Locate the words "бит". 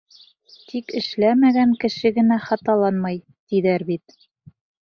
3.93-4.21